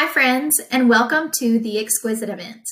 Hi, 0.00 0.06
friends, 0.06 0.58
and 0.70 0.88
welcome 0.88 1.30
to 1.40 1.58
the 1.58 1.78
Exquisite 1.78 2.30
event. 2.30 2.66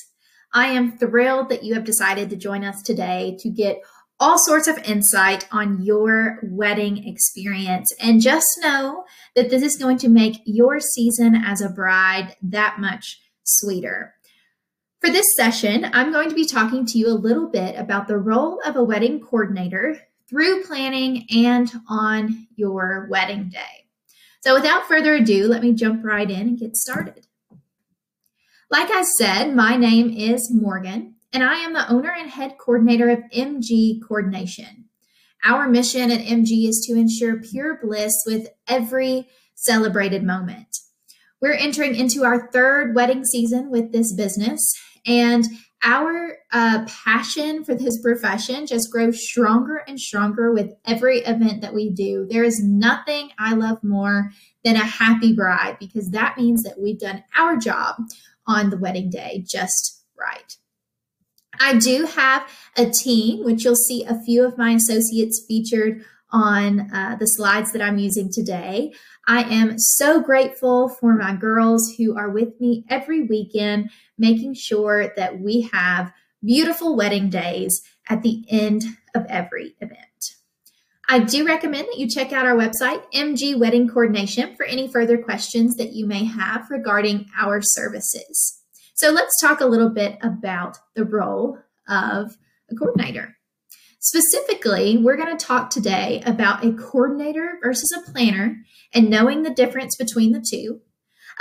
I 0.51 0.69
am 0.69 0.97
thrilled 0.97 1.49
that 1.49 1.63
you 1.63 1.75
have 1.75 1.83
decided 1.83 2.31
to 2.31 2.35
join 2.35 2.63
us 2.63 2.81
today 2.81 3.37
to 3.41 3.51
get 3.51 3.83
all 4.19 4.39
sorts 4.39 4.67
of 4.67 4.79
insight 4.79 5.47
on 5.51 5.83
your 5.83 6.39
wedding 6.41 7.07
experience. 7.07 7.93
And 8.01 8.19
just 8.19 8.47
know 8.61 9.03
that 9.35 9.51
this 9.51 9.61
is 9.61 9.77
going 9.77 9.99
to 9.99 10.09
make 10.09 10.41
your 10.43 10.79
season 10.79 11.35
as 11.35 11.61
a 11.61 11.69
bride 11.69 12.35
that 12.41 12.79
much 12.79 13.21
sweeter. 13.43 14.15
For 14.99 15.11
this 15.11 15.35
session, 15.35 15.85
I'm 15.93 16.11
going 16.11 16.29
to 16.29 16.35
be 16.35 16.47
talking 16.47 16.83
to 16.87 16.97
you 16.97 17.09
a 17.09 17.13
little 17.13 17.47
bit 17.47 17.75
about 17.77 18.07
the 18.07 18.17
role 18.17 18.59
of 18.65 18.75
a 18.75 18.83
wedding 18.83 19.19
coordinator 19.19 20.01
through 20.27 20.63
planning 20.63 21.27
and 21.29 21.71
on 21.87 22.47
your 22.55 23.07
wedding 23.11 23.49
day. 23.49 23.88
So 24.41 24.53
without 24.53 24.87
further 24.87 25.15
ado, 25.15 25.47
let 25.47 25.61
me 25.61 25.73
jump 25.73 26.03
right 26.03 26.29
in 26.29 26.47
and 26.47 26.59
get 26.59 26.75
started. 26.75 27.27
Like 28.71 28.89
I 28.91 29.01
said, 29.01 29.55
my 29.55 29.75
name 29.75 30.11
is 30.11 30.49
Morgan, 30.53 31.15
and 31.33 31.43
I 31.43 31.55
am 31.55 31.73
the 31.73 31.89
owner 31.91 32.11
and 32.11 32.29
head 32.29 32.57
coordinator 32.57 33.09
of 33.09 33.19
MG 33.35 33.99
Coordination. 34.07 34.85
Our 35.43 35.67
mission 35.67 36.11
at 36.11 36.21
MG 36.21 36.67
is 36.67 36.85
to 36.87 36.97
ensure 36.97 37.41
pure 37.41 37.79
bliss 37.81 38.13
with 38.25 38.47
every 38.67 39.27
celebrated 39.55 40.23
moment. 40.23 40.77
We're 41.41 41.53
entering 41.53 41.95
into 41.95 42.23
our 42.23 42.51
third 42.51 42.95
wedding 42.95 43.25
season 43.25 43.71
with 43.71 43.91
this 43.91 44.13
business, 44.13 44.61
and 45.05 45.45
our 45.83 46.37
uh, 46.51 46.85
passion 47.05 47.63
for 47.63 47.73
this 47.73 48.01
profession 48.01 48.67
just 48.67 48.91
grows 48.91 49.23
stronger 49.23 49.77
and 49.87 49.99
stronger 49.99 50.51
with 50.51 50.73
every 50.85 51.19
event 51.19 51.61
that 51.61 51.73
we 51.73 51.89
do. 51.89 52.27
There 52.29 52.43
is 52.43 52.61
nothing 52.61 53.29
I 53.39 53.53
love 53.53 53.83
more 53.83 54.31
than 54.63 54.75
a 54.75 54.85
happy 54.85 55.33
bride 55.33 55.77
because 55.79 56.11
that 56.11 56.37
means 56.37 56.63
that 56.63 56.79
we've 56.79 56.99
done 56.99 57.23
our 57.37 57.55
job 57.55 57.95
on 58.45 58.69
the 58.69 58.77
wedding 58.77 59.09
day 59.09 59.43
just 59.47 60.03
right. 60.19 60.57
I 61.59 61.77
do 61.77 62.05
have 62.05 62.49
a 62.77 62.89
team, 62.89 63.43
which 63.43 63.63
you'll 63.63 63.75
see 63.75 64.03
a 64.03 64.19
few 64.19 64.45
of 64.45 64.57
my 64.57 64.71
associates 64.71 65.43
featured 65.45 66.03
on 66.31 66.91
uh, 66.93 67.15
the 67.19 67.25
slides 67.25 67.71
that 67.71 67.81
I'm 67.81 67.97
using 67.97 68.31
today. 68.31 68.93
I 69.27 69.43
am 69.43 69.77
so 69.77 70.21
grateful 70.21 70.89
for 70.89 71.15
my 71.15 71.35
girls 71.35 71.95
who 71.97 72.17
are 72.17 72.29
with 72.29 72.59
me 72.59 72.85
every 72.89 73.21
weekend, 73.21 73.91
making 74.17 74.53
sure 74.53 75.13
that 75.15 75.39
we 75.39 75.69
have 75.73 76.11
beautiful 76.43 76.95
wedding 76.95 77.29
days 77.29 77.81
at 78.09 78.23
the 78.23 78.43
end 78.49 78.83
of 79.15 79.25
every 79.27 79.75
event. 79.81 80.35
I 81.11 81.19
do 81.19 81.43
recommend 81.43 81.87
that 81.87 81.97
you 81.97 82.07
check 82.07 82.31
out 82.31 82.45
our 82.45 82.55
website, 82.55 83.01
MG 83.13 83.57
Wedding 83.57 83.89
Coordination, 83.89 84.55
for 84.55 84.63
any 84.63 84.87
further 84.87 85.17
questions 85.17 85.75
that 85.77 85.93
you 85.93 86.05
may 86.05 86.23
have 86.23 86.69
regarding 86.69 87.25
our 87.39 87.61
services. 87.63 88.61
So 88.93 89.09
let's 89.09 89.41
talk 89.41 89.59
a 89.59 89.65
little 89.65 89.89
bit 89.89 90.19
about 90.21 90.77
the 90.93 91.05
role 91.05 91.57
of 91.87 92.37
a 92.69 92.75
coordinator. 92.75 93.38
Specifically, 94.01 94.97
we're 94.97 95.17
going 95.17 95.37
to 95.37 95.45
talk 95.45 95.69
today 95.69 96.23
about 96.25 96.63
a 96.63 96.71
coordinator 96.71 97.59
versus 97.61 97.91
a 97.97 98.09
planner 98.09 98.63
and 98.93 99.09
knowing 99.09 99.43
the 99.43 99.53
difference 99.53 99.97
between 99.97 100.31
the 100.31 100.45
two. 100.49 100.79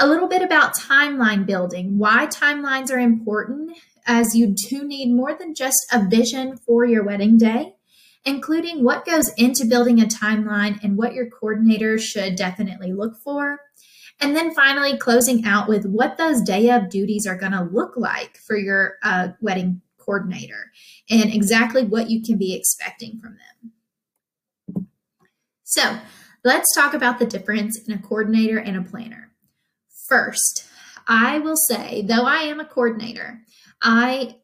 A 0.01 0.09
little 0.09 0.27
bit 0.27 0.43
about 0.43 0.77
timeline 0.77 1.47
building, 1.47 1.99
why 1.99 2.27
timelines 2.27 2.91
are 2.91 2.99
important, 2.99 3.77
as 4.07 4.35
you 4.35 4.55
do 4.69 4.85
need 4.85 5.15
more 5.15 5.37
than 5.39 5.55
just 5.55 5.79
a 5.93 6.09
vision 6.09 6.57
for 6.57 6.85
your 6.85 7.05
wedding 7.05 7.39
day, 7.39 7.77
including 8.25 8.83
what 8.83 9.07
goes 9.07 9.33
into 9.35 9.65
building 9.65 10.01
a 10.01 10.07
timeline 10.07 10.83
and 10.83 10.97
what 10.97 11.15
your 11.15 11.31
coordinator 11.31 11.97
should 11.97 12.35
definitely 12.35 12.93
look 12.93 13.17
for. 13.23 13.61
And 14.21 14.35
then 14.35 14.53
finally, 14.53 14.99
closing 14.99 15.45
out 15.45 15.69
with 15.69 15.87
what 15.87 16.17
those 16.17 16.43
day 16.43 16.71
of 16.71 16.91
duties 16.91 17.25
are 17.25 17.39
going 17.39 17.53
to 17.53 17.69
look 17.71 17.93
like 17.97 18.37
for 18.37 18.57
your 18.57 18.95
uh, 19.05 19.29
wedding 19.41 19.81
coordinator 20.09 20.73
and 21.11 21.35
exactly 21.35 21.85
what 21.85 22.09
you 22.09 22.23
can 22.23 22.39
be 22.39 22.55
expecting 22.55 23.21
from 23.21 23.37
them. 23.37 24.87
So 25.65 25.99
let's 26.45 26.75
talk 26.75 26.95
about 26.95 27.19
the 27.19 27.27
difference 27.27 27.79
in 27.87 27.93
a 27.93 28.01
coordinator 28.01 28.57
and 28.57 28.75
a 28.75 28.83
planner. 28.83 29.33
First, 30.09 30.67
I 31.07 31.41
will 31.41 31.59
say, 31.59 32.01
though 32.01 32.25
I 32.25 32.45
am 32.45 32.59
a 32.59 32.65
coordinator, 32.65 33.43
I 33.83 34.37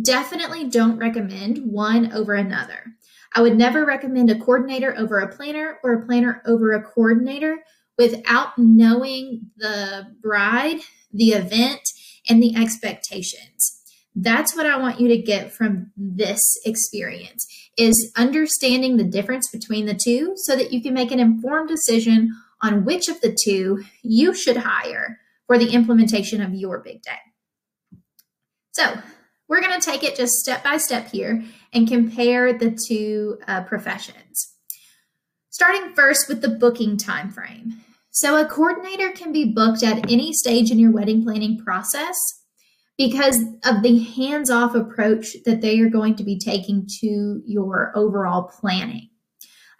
definitely 0.00 0.70
don't 0.70 0.96
recommend 0.96 1.58
one 1.70 2.10
over 2.12 2.32
another. 2.32 2.94
I 3.34 3.42
would 3.42 3.58
never 3.58 3.84
recommend 3.84 4.30
a 4.30 4.38
coordinator 4.38 4.96
over 4.96 5.18
a 5.18 5.28
planner 5.28 5.78
or 5.84 5.92
a 5.92 6.06
planner 6.06 6.40
over 6.46 6.72
a 6.72 6.82
coordinator 6.82 7.58
without 7.98 8.56
knowing 8.56 9.50
the 9.58 10.06
bride, 10.22 10.80
the 11.12 11.32
event, 11.32 11.82
and 12.30 12.42
the 12.42 12.56
expectations. 12.56 13.83
That's 14.14 14.54
what 14.54 14.66
I 14.66 14.76
want 14.78 15.00
you 15.00 15.08
to 15.08 15.16
get 15.18 15.52
from 15.52 15.90
this 15.96 16.40
experience 16.64 17.46
is 17.76 18.12
understanding 18.16 18.96
the 18.96 19.04
difference 19.04 19.48
between 19.50 19.86
the 19.86 19.98
two 20.00 20.34
so 20.36 20.54
that 20.54 20.72
you 20.72 20.80
can 20.80 20.94
make 20.94 21.10
an 21.10 21.18
informed 21.18 21.68
decision 21.68 22.30
on 22.62 22.84
which 22.84 23.08
of 23.08 23.20
the 23.20 23.36
two 23.44 23.84
you 24.02 24.32
should 24.32 24.56
hire 24.56 25.18
for 25.46 25.58
the 25.58 25.70
implementation 25.70 26.40
of 26.40 26.54
your 26.54 26.78
big 26.78 27.02
day. 27.02 27.18
So, 28.72 28.98
we're 29.48 29.60
going 29.60 29.78
to 29.78 29.84
take 29.84 30.02
it 30.02 30.16
just 30.16 30.34
step 30.34 30.64
by 30.64 30.78
step 30.78 31.10
here 31.10 31.44
and 31.72 31.86
compare 31.86 32.56
the 32.56 32.76
two 32.88 33.38
uh, 33.46 33.62
professions. 33.64 34.54
Starting 35.50 35.92
first 35.94 36.28
with 36.28 36.40
the 36.40 36.48
booking 36.48 36.96
time 36.96 37.30
frame. 37.30 37.80
So, 38.10 38.40
a 38.40 38.46
coordinator 38.46 39.10
can 39.10 39.32
be 39.32 39.52
booked 39.52 39.82
at 39.82 40.10
any 40.10 40.32
stage 40.32 40.70
in 40.70 40.78
your 40.78 40.92
wedding 40.92 41.24
planning 41.24 41.58
process 41.58 42.16
because 42.96 43.40
of 43.64 43.82
the 43.82 43.98
hands 44.16 44.50
off 44.50 44.74
approach 44.74 45.36
that 45.44 45.60
they 45.60 45.80
are 45.80 45.88
going 45.88 46.14
to 46.16 46.24
be 46.24 46.38
taking 46.38 46.86
to 47.00 47.42
your 47.44 47.92
overall 47.94 48.50
planning. 48.60 49.08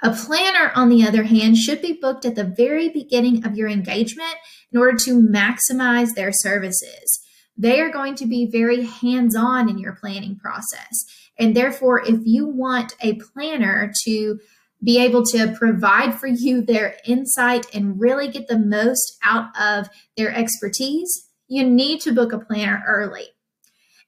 A 0.03 0.13
planner, 0.13 0.73
on 0.75 0.89
the 0.89 1.07
other 1.07 1.23
hand, 1.23 1.57
should 1.57 1.81
be 1.81 1.99
booked 2.01 2.25
at 2.25 2.35
the 2.35 2.45
very 2.45 2.89
beginning 2.89 3.47
of 3.47 3.57
your 3.57 3.69
engagement 3.69 4.35
in 4.73 4.79
order 4.79 4.99
to 4.99 5.23
maximize 5.23 6.15
their 6.15 6.33
services. 6.33 7.21
They 7.57 7.81
are 7.81 7.91
going 7.91 8.17
to 8.17 8.27
be 8.27 8.51
very 8.51 8.85
hands 8.85 9.37
on 9.37 9.69
in 9.69 9.79
your 9.79 9.95
planning 9.95 10.37
process. 10.37 11.07
And 11.39 11.57
therefore, 11.57 12.03
if 12.03 12.21
you 12.25 12.47
want 12.47 12.97
a 13.01 13.15
planner 13.15 13.93
to 14.05 14.41
be 14.83 15.03
able 15.03 15.25
to 15.25 15.55
provide 15.57 16.19
for 16.19 16.27
you 16.27 16.61
their 16.61 16.97
insight 17.07 17.67
and 17.73 17.99
really 17.99 18.29
get 18.29 18.49
the 18.49 18.59
most 18.59 19.17
out 19.25 19.49
of 19.59 19.89
their 20.17 20.35
expertise, 20.35 21.29
you 21.55 21.65
need 21.65 22.01
to 22.01 22.13
book 22.13 22.33
a 22.33 22.39
planner 22.39 22.83
early. 22.87 23.27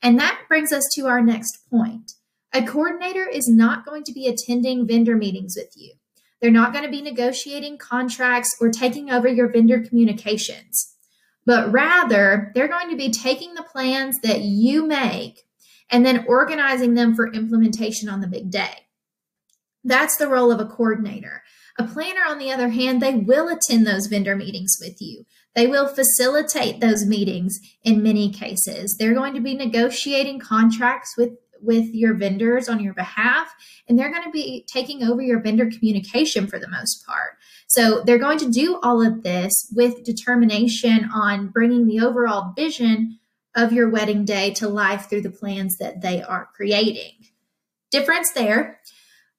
And 0.02 0.18
that 0.18 0.40
brings 0.48 0.72
us 0.72 0.82
to 0.94 1.06
our 1.06 1.22
next 1.22 1.58
point. 1.70 2.12
A 2.52 2.62
coordinator 2.62 3.26
is 3.26 3.48
not 3.48 3.84
going 3.86 4.02
to 4.04 4.12
be 4.12 4.26
attending 4.26 4.86
vendor 4.86 5.16
meetings 5.16 5.54
with 5.56 5.72
you. 5.76 5.92
They're 6.40 6.50
not 6.50 6.72
going 6.72 6.84
to 6.84 6.90
be 6.90 7.02
negotiating 7.02 7.78
contracts 7.78 8.56
or 8.60 8.70
taking 8.70 9.10
over 9.10 9.28
your 9.28 9.50
vendor 9.50 9.80
communications, 9.80 10.94
but 11.44 11.72
rather 11.72 12.50
they're 12.54 12.68
going 12.68 12.90
to 12.90 12.96
be 12.96 13.10
taking 13.10 13.54
the 13.54 13.62
plans 13.62 14.18
that 14.22 14.40
you 14.40 14.86
make 14.86 15.42
and 15.88 16.04
then 16.04 16.24
organizing 16.26 16.94
them 16.94 17.14
for 17.14 17.32
implementation 17.32 18.08
on 18.08 18.20
the 18.20 18.26
big 18.26 18.50
day. 18.50 18.86
That's 19.84 20.16
the 20.16 20.28
role 20.28 20.50
of 20.50 20.60
a 20.60 20.66
coordinator. 20.66 21.42
A 21.78 21.84
planner, 21.84 22.22
on 22.26 22.38
the 22.38 22.50
other 22.50 22.70
hand, 22.70 23.00
they 23.00 23.14
will 23.14 23.48
attend 23.48 23.86
those 23.86 24.06
vendor 24.06 24.34
meetings 24.34 24.78
with 24.80 25.00
you. 25.00 25.24
They 25.56 25.66
will 25.66 25.88
facilitate 25.88 26.80
those 26.80 27.06
meetings 27.06 27.58
in 27.82 28.02
many 28.02 28.30
cases. 28.30 28.96
They're 28.96 29.14
going 29.14 29.34
to 29.34 29.40
be 29.40 29.54
negotiating 29.54 30.38
contracts 30.38 31.16
with 31.18 31.30
with 31.62 31.86
your 31.94 32.12
vendors 32.12 32.68
on 32.68 32.80
your 32.80 32.92
behalf 32.92 33.54
and 33.88 33.98
they're 33.98 34.12
going 34.12 34.22
to 34.22 34.30
be 34.30 34.62
taking 34.70 35.02
over 35.02 35.22
your 35.22 35.40
vendor 35.40 35.70
communication 35.70 36.46
for 36.46 36.58
the 36.58 36.68
most 36.68 37.04
part. 37.06 37.32
So 37.66 38.02
they're 38.04 38.18
going 38.18 38.38
to 38.40 38.50
do 38.50 38.78
all 38.82 39.04
of 39.04 39.22
this 39.22 39.72
with 39.74 40.04
determination 40.04 41.08
on 41.12 41.48
bringing 41.48 41.86
the 41.86 42.00
overall 42.00 42.52
vision 42.54 43.18
of 43.54 43.72
your 43.72 43.88
wedding 43.88 44.26
day 44.26 44.50
to 44.52 44.68
life 44.68 45.08
through 45.08 45.22
the 45.22 45.30
plans 45.30 45.78
that 45.78 46.02
they 46.02 46.22
are 46.22 46.50
creating. 46.54 47.12
Difference 47.90 48.30
there 48.32 48.80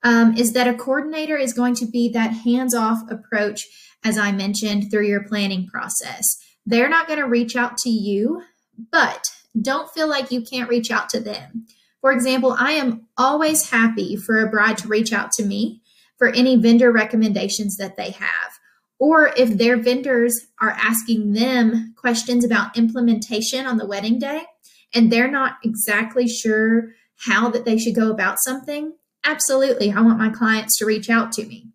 um, 0.03 0.35
is 0.35 0.53
that 0.53 0.67
a 0.67 0.73
coordinator 0.73 1.37
is 1.37 1.53
going 1.53 1.75
to 1.75 1.85
be 1.85 2.09
that 2.09 2.31
hands 2.31 2.73
off 2.73 2.99
approach 3.11 3.67
as 4.07 4.18
I 4.18 4.31
mentioned, 4.31 4.89
through 4.89 5.06
your 5.06 5.24
planning 5.24 5.68
process. 5.68 6.25
They're 6.65 6.89
not 6.89 7.07
going 7.07 7.19
to 7.19 7.25
reach 7.25 7.57
out 7.57 7.77
to 7.80 7.89
you, 7.89 8.42
but 8.92 9.25
don't 9.62 9.92
feel 9.92 10.07
like 10.07 10.31
you 10.31 10.42
can't 10.42 10.69
reach 10.69 10.92
out 10.92 11.09
to 11.09 11.19
them. 11.19 11.68
For 12.00 12.13
example, 12.13 12.56
I 12.57 12.71
am 12.71 13.07
always 13.18 13.69
happy 13.69 14.15
for 14.15 14.39
a 14.39 14.50
bride 14.50 14.77
to 14.80 14.88
reach 14.88 15.12
out 15.12 15.31
to 15.33 15.45
me 15.45 15.81
for 16.18 16.30
any 16.30 16.56
vendor 16.56 16.89
recommendations 16.89 17.75
that 17.77 17.98
they 17.98 18.12
have. 18.12 18.59
Or 18.98 19.27
if 19.36 19.57
their 19.57 19.77
vendors 19.77 20.48
are 20.62 20.71
asking 20.71 21.33
them 21.33 21.94
questions 21.98 22.45
about 22.45 22.77
implementation 22.77 23.65
on 23.65 23.77
the 23.77 23.88
wedding 23.88 24.19
day 24.19 24.44
and 24.94 25.12
they're 25.12 25.30
not 25.30 25.57
exactly 25.63 26.30
sure 26.30 26.94
how 27.18 27.50
that 27.50 27.65
they 27.65 27.77
should 27.77 27.95
go 27.95 28.09
about 28.09 28.38
something, 28.39 28.94
absolutely, 29.25 29.92
I 29.92 30.00
want 30.01 30.18
my 30.18 30.30
clients 30.30 30.77
to 30.77 30.86
reach 30.86 31.09
out 31.09 31.33
to 31.33 31.45
me. 31.45 31.68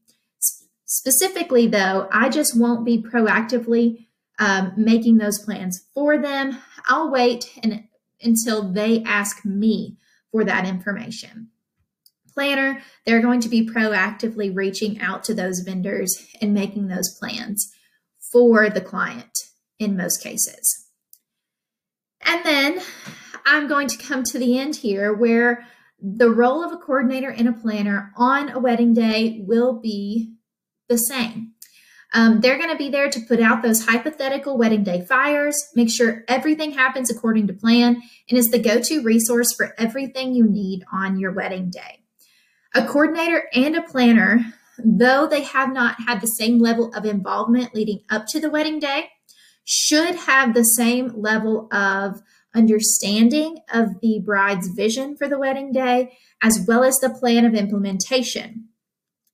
Specifically, 0.94 1.68
though, 1.68 2.06
I 2.12 2.28
just 2.28 2.54
won't 2.54 2.84
be 2.84 3.02
proactively 3.02 4.08
um, 4.38 4.74
making 4.76 5.16
those 5.16 5.38
plans 5.38 5.88
for 5.94 6.18
them. 6.18 6.58
I'll 6.86 7.10
wait 7.10 7.50
and, 7.62 7.84
until 8.20 8.70
they 8.70 9.02
ask 9.04 9.42
me 9.42 9.96
for 10.30 10.44
that 10.44 10.66
information. 10.66 11.48
Planner, 12.34 12.82
they're 13.06 13.22
going 13.22 13.40
to 13.40 13.48
be 13.48 13.66
proactively 13.66 14.54
reaching 14.54 15.00
out 15.00 15.24
to 15.24 15.34
those 15.34 15.60
vendors 15.60 16.26
and 16.42 16.52
making 16.52 16.88
those 16.88 17.08
plans 17.18 17.72
for 18.30 18.68
the 18.68 18.82
client 18.82 19.48
in 19.78 19.96
most 19.96 20.22
cases. 20.22 20.88
And 22.20 22.44
then 22.44 22.82
I'm 23.46 23.66
going 23.66 23.88
to 23.88 23.96
come 23.96 24.24
to 24.24 24.38
the 24.38 24.58
end 24.58 24.76
here 24.76 25.14
where 25.14 25.66
the 25.98 26.28
role 26.28 26.62
of 26.62 26.70
a 26.70 26.76
coordinator 26.76 27.30
and 27.30 27.48
a 27.48 27.52
planner 27.54 28.12
on 28.14 28.50
a 28.50 28.58
wedding 28.58 28.92
day 28.92 29.42
will 29.46 29.80
be 29.80 30.34
the 30.92 30.98
same. 30.98 31.52
Um, 32.14 32.40
they're 32.40 32.58
going 32.58 32.70
to 32.70 32.76
be 32.76 32.90
there 32.90 33.08
to 33.08 33.20
put 33.20 33.40
out 33.40 33.62
those 33.62 33.86
hypothetical 33.86 34.58
wedding 34.58 34.84
day 34.84 35.00
fires, 35.00 35.56
make 35.74 35.90
sure 35.90 36.24
everything 36.28 36.72
happens 36.72 37.10
according 37.10 37.46
to 37.46 37.54
plan, 37.54 38.02
and 38.28 38.38
is 38.38 38.48
the 38.48 38.58
go 38.58 38.80
to 38.80 39.02
resource 39.02 39.54
for 39.56 39.74
everything 39.78 40.34
you 40.34 40.46
need 40.46 40.84
on 40.92 41.18
your 41.18 41.32
wedding 41.32 41.70
day. 41.70 42.00
A 42.74 42.86
coordinator 42.86 43.44
and 43.54 43.76
a 43.76 43.82
planner, 43.82 44.44
though 44.78 45.26
they 45.26 45.42
have 45.42 45.72
not 45.72 45.96
had 46.06 46.20
the 46.20 46.26
same 46.26 46.58
level 46.58 46.92
of 46.94 47.06
involvement 47.06 47.74
leading 47.74 48.00
up 48.10 48.26
to 48.28 48.40
the 48.40 48.50
wedding 48.50 48.78
day, 48.78 49.08
should 49.64 50.14
have 50.14 50.52
the 50.52 50.64
same 50.64 51.12
level 51.16 51.68
of 51.72 52.20
understanding 52.54 53.58
of 53.72 54.00
the 54.02 54.20
bride's 54.24 54.68
vision 54.68 55.16
for 55.16 55.28
the 55.28 55.38
wedding 55.38 55.72
day, 55.72 56.12
as 56.42 56.62
well 56.68 56.84
as 56.84 56.96
the 56.96 57.08
plan 57.08 57.46
of 57.46 57.54
implementation. 57.54 58.68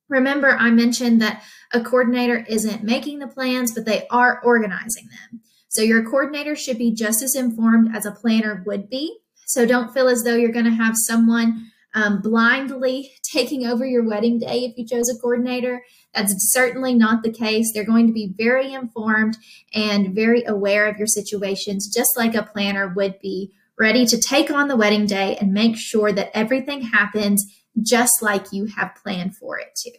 Remember, 0.08 0.56
I 0.56 0.70
mentioned 0.70 1.20
that 1.20 1.42
a 1.72 1.80
coordinator 1.80 2.44
isn't 2.48 2.82
making 2.82 3.18
the 3.18 3.26
plans, 3.26 3.72
but 3.72 3.84
they 3.84 4.06
are 4.10 4.40
organizing 4.42 5.08
them. 5.08 5.40
So 5.68 5.82
your 5.82 6.04
coordinator 6.04 6.56
should 6.56 6.78
be 6.78 6.94
just 6.94 7.22
as 7.22 7.34
informed 7.34 7.94
as 7.94 8.06
a 8.06 8.12
planner 8.12 8.62
would 8.66 8.88
be. 8.88 9.18
So 9.46 9.66
don't 9.66 9.92
feel 9.92 10.08
as 10.08 10.22
though 10.22 10.34
you're 10.34 10.52
going 10.52 10.64
to 10.64 10.70
have 10.70 10.96
someone 10.96 11.70
um, 11.94 12.20
blindly 12.20 13.12
taking 13.22 13.66
over 13.66 13.84
your 13.84 14.06
wedding 14.06 14.38
day 14.38 14.64
if 14.64 14.78
you 14.78 14.86
chose 14.86 15.08
a 15.08 15.18
coordinator. 15.20 15.82
That's 16.14 16.34
certainly 16.52 16.94
not 16.94 17.22
the 17.22 17.32
case. 17.32 17.72
They're 17.72 17.84
going 17.84 18.06
to 18.06 18.12
be 18.12 18.34
very 18.36 18.72
informed 18.72 19.36
and 19.74 20.14
very 20.14 20.42
aware 20.44 20.86
of 20.86 20.96
your 20.96 21.06
situations, 21.06 21.92
just 21.94 22.16
like 22.16 22.34
a 22.34 22.42
planner 22.42 22.92
would 22.94 23.18
be 23.20 23.52
ready 23.78 24.06
to 24.06 24.18
take 24.18 24.50
on 24.50 24.68
the 24.68 24.76
wedding 24.76 25.06
day 25.06 25.36
and 25.36 25.52
make 25.52 25.76
sure 25.76 26.12
that 26.12 26.36
everything 26.36 26.82
happens 26.82 27.46
just 27.82 28.22
like 28.22 28.52
you 28.52 28.66
have 28.66 28.96
planned 29.02 29.36
for 29.36 29.58
it 29.58 29.74
to. 29.76 29.92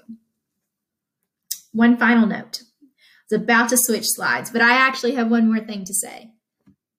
One 1.72 1.98
final 1.98 2.28
note. 2.28 2.62
I 2.62 3.36
was 3.36 3.42
about 3.42 3.70
to 3.70 3.78
switch 3.78 4.08
slides, 4.08 4.50
but 4.50 4.62
I 4.62 4.72
actually 4.72 5.16
have 5.16 5.30
one 5.30 5.52
more 5.52 5.64
thing 5.64 5.86
to 5.86 5.94
say. 5.94 6.32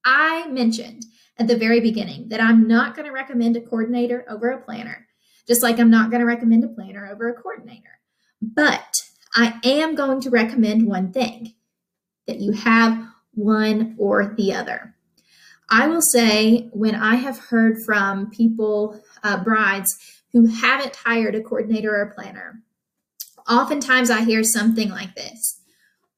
I 0.05 0.47
mentioned 0.47 1.05
at 1.37 1.47
the 1.47 1.57
very 1.57 1.79
beginning 1.79 2.29
that 2.29 2.41
I'm 2.41 2.67
not 2.67 2.95
going 2.95 3.05
to 3.05 3.11
recommend 3.11 3.57
a 3.57 3.61
coordinator 3.61 4.25
over 4.29 4.49
a 4.51 4.61
planner, 4.61 5.07
just 5.47 5.61
like 5.61 5.79
I'm 5.79 5.89
not 5.89 6.09
going 6.09 6.21
to 6.21 6.25
recommend 6.25 6.63
a 6.63 6.69
planner 6.69 7.09
over 7.11 7.29
a 7.29 7.33
coordinator. 7.33 7.99
But 8.41 8.95
I 9.35 9.59
am 9.63 9.95
going 9.95 10.21
to 10.21 10.29
recommend 10.29 10.87
one 10.87 11.11
thing 11.11 11.53
that 12.27 12.39
you 12.39 12.53
have 12.53 13.07
one 13.33 13.95
or 13.97 14.33
the 14.37 14.53
other. 14.53 14.95
I 15.69 15.87
will 15.87 16.01
say 16.01 16.69
when 16.73 16.95
I 16.95 17.15
have 17.15 17.39
heard 17.39 17.77
from 17.85 18.29
people, 18.29 19.01
uh, 19.23 19.41
brides 19.43 20.20
who 20.33 20.47
haven't 20.47 20.95
hired 20.95 21.35
a 21.35 21.41
coordinator 21.41 21.95
or 21.95 22.13
planner, 22.15 22.61
oftentimes 23.49 24.09
I 24.09 24.21
hear 24.21 24.43
something 24.43 24.89
like 24.89 25.15
this. 25.15 25.59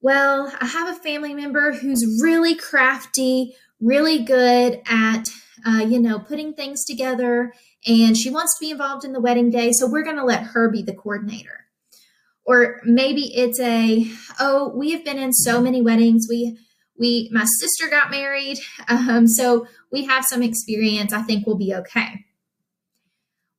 Well, 0.02 0.52
I 0.60 0.66
have 0.66 0.90
a 0.90 1.00
family 1.00 1.34
member 1.34 1.72
who's 1.72 2.22
really 2.22 2.56
crafty, 2.56 3.56
really 3.80 4.24
good 4.24 4.82
at, 4.86 5.30
uh, 5.66 5.86
you 5.88 6.00
know, 6.00 6.20
putting 6.20 6.54
things 6.54 6.84
together, 6.84 7.54
and 7.88 8.18
she 8.18 8.30
wants 8.30 8.58
to 8.58 8.66
be 8.66 8.72
involved 8.72 9.06
in 9.06 9.14
the 9.14 9.22
wedding 9.22 9.50
day, 9.50 9.72
so 9.72 9.88
we're 9.88 10.04
going 10.04 10.18
to 10.18 10.26
let 10.26 10.44
her 10.44 10.70
be 10.70 10.82
the 10.82 10.94
coordinator. 10.94 11.68
Or 12.46 12.82
maybe 12.84 13.34
it's 13.34 13.60
a, 13.62 14.06
oh, 14.40 14.74
we 14.76 14.92
have 14.92 15.06
been 15.06 15.18
in 15.18 15.32
so 15.32 15.62
many 15.62 15.82
weddings. 15.82 16.28
We, 16.30 16.58
we, 17.00 17.30
my 17.32 17.46
sister 17.46 17.88
got 17.90 18.12
married, 18.12 18.60
um, 18.90 19.28
so 19.28 19.68
we 19.90 20.04
have 20.06 20.26
some 20.26 20.44
experience. 20.44 21.14
I 21.14 21.22
think 21.22 21.48
we'll 21.48 21.58
be 21.58 21.74
okay. 21.74 22.26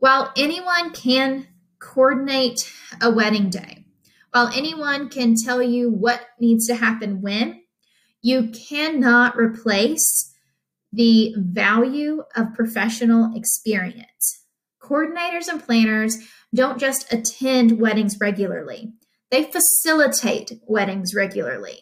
While 0.05 0.35
anyone 0.37 0.91
can 0.91 1.49
coordinate 1.79 2.71
a 3.01 3.11
wedding 3.11 3.49
day, 3.49 3.87
while 4.33 4.49
anyone 4.49 5.09
can 5.09 5.35
tell 5.35 5.63
you 5.63 5.89
what 5.89 6.21
needs 6.39 6.67
to 6.67 6.75
happen 6.75 7.23
when, 7.23 7.63
you 8.21 8.51
cannot 8.51 9.35
replace 9.39 10.35
the 10.93 11.35
value 11.39 12.23
of 12.37 12.53
professional 12.53 13.35
experience. 13.35 14.45
Coordinators 14.79 15.49
and 15.49 15.65
planners 15.65 16.19
don't 16.55 16.79
just 16.79 17.11
attend 17.11 17.81
weddings 17.81 18.19
regularly, 18.21 18.93
they 19.31 19.45
facilitate 19.45 20.61
weddings 20.67 21.15
regularly. 21.15 21.81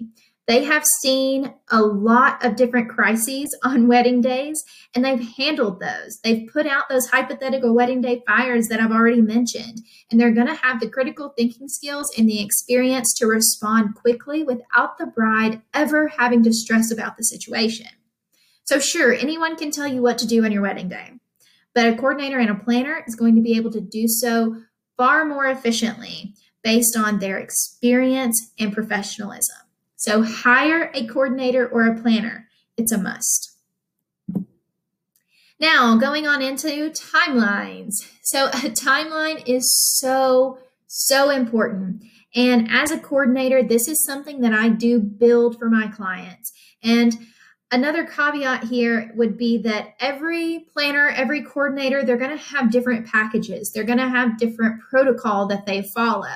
They 0.49 0.65
have 0.65 0.85
seen 0.85 1.55
a 1.71 1.81
lot 1.83 2.44
of 2.44 2.56
different 2.56 2.91
crises 2.91 3.56
on 3.65 3.89
wedding 3.89 4.21
days 4.21 4.62
and 4.94 5.05
they've 5.05 5.37
handled 5.37 5.81
those. 5.81 6.19
They've 6.23 6.49
put 6.53 6.67
out 6.67 6.89
those 6.89 7.06
hypothetical 7.06 7.75
wedding 7.75 8.00
day 8.00 8.23
fires 8.27 8.69
that 8.69 8.81
I've 8.81 8.91
already 8.91 9.23
mentioned, 9.23 9.83
and 10.11 10.21
they're 10.21 10.33
going 10.33 10.49
to 10.49 10.55
have 10.55 10.81
the 10.81 10.91
critical 10.91 11.33
thinking 11.37 11.69
skills 11.69 12.12
and 12.19 12.29
the 12.29 12.43
experience 12.43 13.15
to 13.15 13.27
respond 13.27 13.94
quickly 13.94 14.43
without 14.43 14.99
the 14.99 15.06
bride 15.06 15.62
ever 15.73 16.09
having 16.09 16.43
to 16.43 16.53
stress 16.53 16.91
about 16.91 17.17
the 17.17 17.25
situation. 17.25 17.87
So, 18.65 18.79
sure, 18.79 19.12
anyone 19.12 19.56
can 19.56 19.71
tell 19.71 19.87
you 19.87 20.03
what 20.03 20.19
to 20.19 20.27
do 20.27 20.44
on 20.44 20.53
your 20.53 20.62
wedding 20.62 20.89
day, 20.89 21.12
but 21.75 21.87
a 21.87 21.97
coordinator 21.97 22.39
and 22.39 22.50
a 22.50 22.55
planner 22.55 23.03
is 23.06 23.15
going 23.15 23.35
to 23.37 23.43
be 23.43 23.56
able 23.56 23.73
to 23.73 23.81
do 23.81 24.06
so 24.06 24.56
far 24.97 25.25
more 25.25 25.47
efficiently 25.47 26.35
based 26.62 26.97
on 26.97 27.19
their 27.19 27.39
experience 27.39 28.53
and 28.59 28.73
professionalism. 28.73 29.62
So 30.02 30.25
hire 30.25 30.90
a 30.94 31.06
coordinator 31.06 31.64
or 31.64 31.87
a 31.87 31.94
planner. 31.94 32.49
It's 32.76 32.90
a 32.90 32.99
must. 32.99 33.56
Now, 35.60 35.96
going 35.96 36.26
on 36.26 36.43
into 36.43 36.90
timelines. 36.90 37.94
So, 38.20 38.46
a 38.49 38.70
timeline 38.72 39.46
is 39.46 39.72
so, 39.72 40.58
so 40.88 41.31
important. 41.31 42.02
And 42.34 42.69
as 42.69 42.90
a 42.90 42.99
coordinator, 42.99 43.62
this 43.62 43.87
is 43.87 44.04
something 44.04 44.40
that 44.40 44.52
I 44.52 44.70
do 44.70 44.99
build 44.99 45.56
for 45.56 45.70
my 45.70 45.87
clients. 45.87 46.50
And 46.82 47.17
another 47.72 48.05
caveat 48.05 48.64
here 48.64 49.10
would 49.17 49.36
be 49.36 49.58
that 49.62 49.94
every 49.98 50.67
planner, 50.72 51.08
every 51.08 51.43
coordinator, 51.43 52.05
they're 52.05 52.19
going 52.19 52.36
to 52.36 52.44
have 52.44 52.70
different 52.70 53.06
packages. 53.06 53.72
They're 53.72 53.82
going 53.82 53.98
to 53.98 54.08
have 54.08 54.38
different 54.38 54.82
protocol 54.88 55.46
that 55.48 55.64
they 55.64 55.82
follow. 55.94 56.29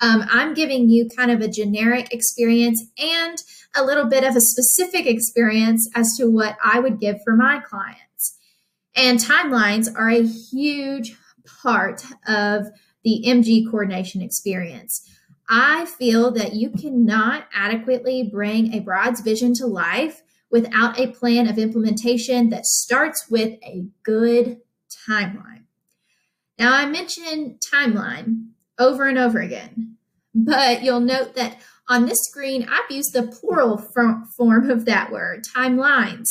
Um, 0.00 0.24
I'm 0.30 0.54
giving 0.54 0.88
you 0.88 1.08
kind 1.14 1.32
of 1.32 1.40
a 1.40 1.48
generic 1.48 2.14
experience 2.14 2.82
and 2.96 3.36
a 3.76 3.82
little 3.82 4.06
bit 4.06 4.22
of 4.22 4.36
a 4.36 4.40
specific 4.40 5.06
experience 5.06 5.90
as 5.96 6.14
to 6.16 6.30
what 6.30 6.56
I 6.64 6.78
would 6.78 7.00
give 7.00 7.16
for 7.24 7.34
my 7.34 7.58
clients. 7.58 8.38
And 8.94 9.18
timelines 9.18 9.92
are 9.94 10.08
a 10.08 10.22
huge 10.22 11.16
part 11.62 12.04
of 12.28 12.66
the 13.02 13.24
MG 13.26 13.68
coordination 13.68 14.22
experience. 14.22 15.02
I 15.50 15.86
feel 15.86 16.30
that 16.32 16.54
you 16.54 16.70
cannot 16.70 17.48
adequately 17.52 18.22
bring 18.22 18.74
a 18.74 18.80
bride's 18.80 19.22
vision 19.22 19.54
to 19.54 19.66
life 19.66 20.22
without 20.50 20.98
a 20.98 21.08
plan 21.08 21.46
of 21.46 21.58
implementation 21.58 22.50
that 22.50 22.64
starts 22.64 23.28
with 23.28 23.54
a 23.62 23.86
good 24.02 24.60
timeline. 25.08 25.64
Now, 26.58 26.72
I 26.74 26.86
mentioned 26.86 27.60
timeline 27.72 28.48
over 28.78 29.06
and 29.06 29.18
over 29.18 29.40
again. 29.40 29.96
But 30.34 30.82
you'll 30.82 31.00
note 31.00 31.34
that 31.34 31.58
on 31.88 32.06
this 32.06 32.18
screen, 32.28 32.68
I've 32.70 32.90
used 32.90 33.12
the 33.12 33.26
plural 33.26 33.78
form 34.36 34.70
of 34.70 34.84
that 34.84 35.10
word, 35.10 35.44
timelines, 35.56 36.26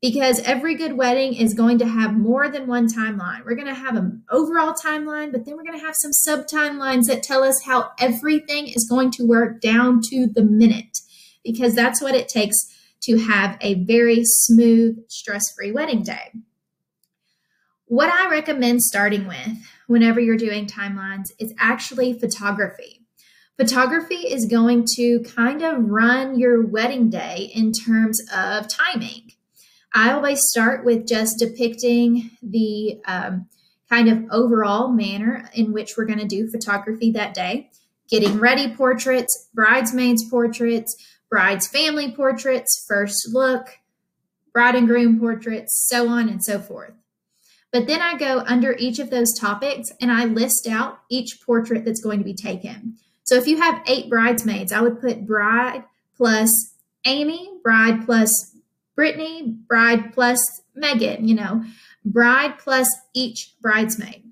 because 0.00 0.40
every 0.40 0.74
good 0.74 0.94
wedding 0.94 1.34
is 1.34 1.54
going 1.54 1.78
to 1.78 1.86
have 1.86 2.16
more 2.16 2.48
than 2.48 2.66
one 2.66 2.88
timeline. 2.88 3.44
We're 3.44 3.54
going 3.54 3.68
to 3.68 3.74
have 3.74 3.96
an 3.96 4.22
overall 4.30 4.74
timeline, 4.74 5.30
but 5.30 5.44
then 5.44 5.56
we're 5.56 5.62
going 5.62 5.78
to 5.78 5.84
have 5.84 5.94
some 6.00 6.12
sub 6.12 6.46
timelines 6.46 7.04
that 7.06 7.22
tell 7.22 7.44
us 7.44 7.62
how 7.64 7.90
everything 8.00 8.66
is 8.66 8.88
going 8.88 9.10
to 9.12 9.26
work 9.26 9.60
down 9.60 10.00
to 10.10 10.26
the 10.26 10.42
minute, 10.42 10.98
because 11.44 11.74
that's 11.74 12.02
what 12.02 12.14
it 12.14 12.28
takes 12.28 12.56
to 13.02 13.18
have 13.18 13.56
a 13.60 13.84
very 13.84 14.22
smooth, 14.24 14.98
stress 15.08 15.52
free 15.54 15.72
wedding 15.72 16.02
day. 16.02 16.32
What 17.86 18.10
I 18.10 18.28
recommend 18.28 18.82
starting 18.82 19.26
with 19.26 19.64
whenever 19.86 20.20
you're 20.20 20.36
doing 20.36 20.66
timelines 20.66 21.30
is 21.38 21.54
actually 21.58 22.12
photography. 22.12 23.06
Photography 23.56 24.14
is 24.14 24.46
going 24.46 24.84
to 24.96 25.20
kind 25.34 25.62
of 25.62 25.82
run 25.82 26.38
your 26.38 26.64
wedding 26.64 27.10
day 27.10 27.50
in 27.54 27.72
terms 27.72 28.20
of 28.32 28.68
timing. 28.68 29.32
I 29.94 30.12
always 30.12 30.42
start 30.42 30.84
with 30.84 31.08
just 31.08 31.38
depicting 31.38 32.30
the 32.42 33.00
um, 33.06 33.48
kind 33.88 34.08
of 34.08 34.24
overall 34.30 34.88
manner 34.88 35.48
in 35.54 35.72
which 35.72 35.96
we're 35.96 36.04
going 36.04 36.18
to 36.18 36.26
do 36.26 36.50
photography 36.50 37.10
that 37.12 37.34
day, 37.34 37.70
getting 38.08 38.38
ready 38.38 38.74
portraits, 38.74 39.48
bridesmaids 39.54 40.28
portraits, 40.28 40.94
bride's 41.30 41.68
family 41.68 42.10
portraits, 42.10 42.84
first 42.86 43.28
look, 43.32 43.78
bride 44.52 44.74
and 44.74 44.88
groom 44.88 45.20
portraits, 45.20 45.86
so 45.88 46.08
on 46.08 46.28
and 46.28 46.42
so 46.42 46.58
forth. 46.58 46.94
But 47.70 47.86
then 47.86 48.00
I 48.00 48.16
go 48.16 48.42
under 48.46 48.74
each 48.78 48.98
of 48.98 49.10
those 49.10 49.38
topics 49.38 49.90
and 50.00 50.10
I 50.10 50.24
list 50.24 50.66
out 50.66 51.00
each 51.10 51.40
portrait 51.44 51.84
that's 51.84 52.00
going 52.00 52.18
to 52.18 52.24
be 52.24 52.34
taken. 52.34 52.96
So 53.24 53.34
if 53.34 53.46
you 53.46 53.60
have 53.60 53.82
eight 53.86 54.08
bridesmaids, 54.08 54.72
I 54.72 54.80
would 54.80 55.00
put 55.00 55.26
bride 55.26 55.84
plus 56.16 56.74
Amy, 57.04 57.50
bride 57.62 58.06
plus 58.06 58.56
Brittany, 58.96 59.56
bride 59.68 60.12
plus 60.12 60.40
Megan, 60.74 61.28
you 61.28 61.34
know, 61.34 61.62
bride 62.04 62.58
plus 62.58 62.88
each 63.14 63.54
bridesmaid. 63.60 64.24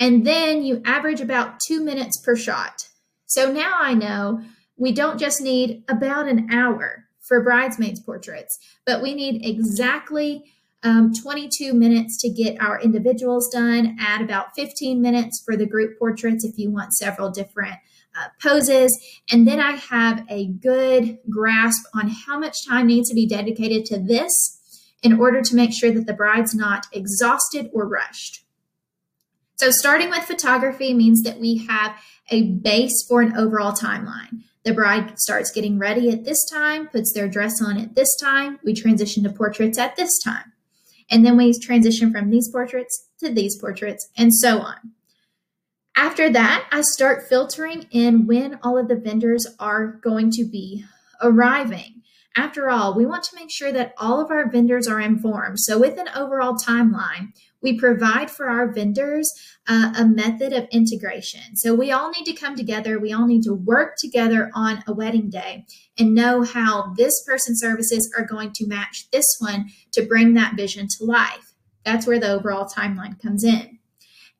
And 0.00 0.26
then 0.26 0.64
you 0.64 0.82
average 0.84 1.20
about 1.20 1.60
two 1.66 1.80
minutes 1.82 2.20
per 2.20 2.34
shot. 2.34 2.88
So 3.26 3.52
now 3.52 3.78
I 3.80 3.94
know 3.94 4.42
we 4.76 4.92
don't 4.92 5.18
just 5.18 5.40
need 5.40 5.84
about 5.88 6.28
an 6.28 6.48
hour 6.52 7.04
for 7.20 7.42
bridesmaids 7.42 8.00
portraits, 8.00 8.58
but 8.84 9.02
we 9.02 9.14
need 9.14 9.44
exactly 9.44 10.44
um, 10.82 11.12
22 11.14 11.72
minutes 11.74 12.20
to 12.22 12.28
get 12.28 12.60
our 12.60 12.80
individuals 12.80 13.48
done, 13.52 13.96
add 14.00 14.20
about 14.20 14.54
15 14.56 15.00
minutes 15.00 15.40
for 15.44 15.56
the 15.56 15.66
group 15.66 15.98
portraits 15.98 16.44
if 16.44 16.58
you 16.58 16.70
want 16.70 16.92
several 16.92 17.30
different 17.30 17.76
uh, 18.18 18.28
poses. 18.42 18.98
And 19.30 19.46
then 19.46 19.60
I 19.60 19.72
have 19.72 20.24
a 20.28 20.46
good 20.46 21.18
grasp 21.30 21.84
on 21.94 22.08
how 22.08 22.38
much 22.38 22.66
time 22.66 22.88
needs 22.88 23.08
to 23.08 23.14
be 23.14 23.26
dedicated 23.26 23.84
to 23.86 23.98
this 23.98 24.58
in 25.02 25.18
order 25.18 25.40
to 25.42 25.56
make 25.56 25.72
sure 25.72 25.90
that 25.92 26.06
the 26.06 26.12
bride's 26.12 26.54
not 26.54 26.86
exhausted 26.92 27.70
or 27.72 27.86
rushed. 27.86 28.44
So, 29.56 29.70
starting 29.70 30.10
with 30.10 30.24
photography 30.24 30.92
means 30.92 31.22
that 31.22 31.38
we 31.38 31.66
have 31.68 31.96
a 32.30 32.50
base 32.50 33.04
for 33.08 33.20
an 33.22 33.36
overall 33.36 33.72
timeline. 33.72 34.42
The 34.64 34.72
bride 34.72 35.18
starts 35.18 35.50
getting 35.50 35.78
ready 35.78 36.10
at 36.10 36.24
this 36.24 36.44
time, 36.48 36.86
puts 36.88 37.12
their 37.12 37.28
dress 37.28 37.60
on 37.60 37.78
at 37.78 37.96
this 37.96 38.16
time. 38.16 38.60
We 38.62 38.74
transition 38.74 39.24
to 39.24 39.30
portraits 39.30 39.78
at 39.78 39.96
this 39.96 40.20
time. 40.22 40.52
And 41.10 41.26
then 41.26 41.36
we 41.36 41.58
transition 41.58 42.12
from 42.12 42.30
these 42.30 42.48
portraits 42.50 43.08
to 43.20 43.32
these 43.32 43.58
portraits, 43.58 44.08
and 44.16 44.34
so 44.34 44.60
on. 44.60 44.92
After 45.96 46.30
that, 46.30 46.66
I 46.72 46.80
start 46.80 47.28
filtering 47.28 47.86
in 47.90 48.26
when 48.26 48.58
all 48.62 48.78
of 48.78 48.88
the 48.88 48.96
vendors 48.96 49.46
are 49.58 49.86
going 49.86 50.30
to 50.32 50.44
be 50.44 50.84
arriving. 51.20 52.02
After 52.34 52.70
all, 52.70 52.94
we 52.94 53.04
want 53.04 53.24
to 53.24 53.36
make 53.36 53.50
sure 53.50 53.72
that 53.72 53.94
all 53.98 54.20
of 54.20 54.30
our 54.30 54.50
vendors 54.50 54.88
are 54.88 55.00
informed. 55.00 55.58
So, 55.60 55.78
with 55.78 55.98
an 55.98 56.08
overall 56.16 56.54
timeline, 56.54 57.32
we 57.62 57.78
provide 57.78 58.30
for 58.30 58.48
our 58.48 58.72
vendors 58.72 59.30
uh, 59.68 59.92
a 59.96 60.04
method 60.04 60.52
of 60.52 60.66
integration. 60.70 61.56
So, 61.56 61.74
we 61.74 61.92
all 61.92 62.10
need 62.10 62.24
to 62.24 62.32
come 62.32 62.56
together. 62.56 62.98
We 62.98 63.12
all 63.12 63.26
need 63.26 63.42
to 63.44 63.54
work 63.54 63.94
together 63.98 64.50
on 64.54 64.82
a 64.86 64.92
wedding 64.92 65.30
day 65.30 65.66
and 65.98 66.14
know 66.14 66.42
how 66.42 66.92
this 66.96 67.22
person's 67.24 67.60
services 67.60 68.12
are 68.18 68.24
going 68.24 68.52
to 68.54 68.66
match 68.66 69.10
this 69.12 69.36
one 69.38 69.70
to 69.92 70.02
bring 70.02 70.34
that 70.34 70.56
vision 70.56 70.88
to 70.98 71.04
life. 71.04 71.54
That's 71.84 72.06
where 72.06 72.20
the 72.20 72.32
overall 72.32 72.68
timeline 72.68 73.20
comes 73.20 73.44
in. 73.44 73.78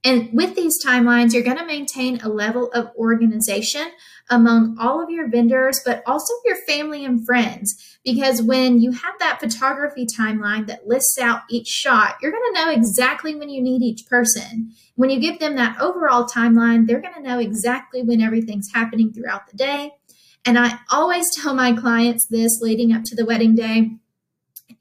And 0.04 0.30
with 0.32 0.56
these 0.56 0.84
timelines, 0.84 1.32
you're 1.32 1.44
going 1.44 1.58
to 1.58 1.66
maintain 1.66 2.20
a 2.20 2.28
level 2.28 2.70
of 2.72 2.90
organization 2.96 3.92
among 4.30 4.76
all 4.80 5.02
of 5.02 5.10
your 5.10 5.28
vendors, 5.28 5.80
but 5.84 6.02
also 6.06 6.32
your 6.44 6.56
family 6.66 7.04
and 7.04 7.24
friends. 7.24 7.98
Because 8.04 8.42
when 8.42 8.80
you 8.80 8.90
have 8.90 9.14
that 9.20 9.38
photography 9.38 10.06
timeline 10.06 10.66
that 10.66 10.88
lists 10.88 11.18
out 11.18 11.42
each 11.48 11.68
shot, 11.68 12.16
you're 12.20 12.32
going 12.32 12.52
to 12.52 12.64
know 12.64 12.70
exactly 12.72 13.36
when 13.36 13.48
you 13.48 13.62
need 13.62 13.82
each 13.82 14.06
person. 14.06 14.72
When 14.96 15.10
you 15.10 15.20
give 15.20 15.38
them 15.38 15.54
that 15.56 15.80
overall 15.80 16.26
timeline, 16.26 16.86
they're 16.86 17.00
going 17.00 17.14
to 17.14 17.22
know 17.22 17.38
exactly 17.38 18.02
when 18.02 18.20
everything's 18.20 18.72
happening 18.74 19.12
throughout 19.12 19.48
the 19.48 19.56
day. 19.56 19.92
And 20.44 20.58
I 20.58 20.78
always 20.90 21.26
tell 21.42 21.54
my 21.54 21.72
clients 21.72 22.26
this 22.28 22.60
leading 22.60 22.92
up 22.92 23.04
to 23.04 23.14
the 23.14 23.26
wedding 23.26 23.54
day. 23.54 23.98